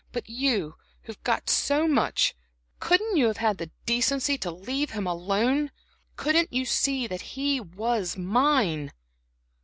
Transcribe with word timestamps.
But 0.11 0.27
you 0.27 0.77
who've 1.03 1.23
got 1.23 1.47
so 1.47 1.87
much 1.87 2.33
couldn't 2.79 3.17
you 3.17 3.27
have 3.27 3.37
had 3.37 3.59
the 3.59 3.69
decency 3.85 4.35
to 4.39 4.49
leave 4.49 4.89
him 4.89 5.05
alone? 5.05 5.69
Couldn't 6.15 6.51
you 6.51 6.65
see 6.65 7.05
that 7.05 7.21
he 7.37 7.59
was 7.59 8.17
mine?" 8.17 8.93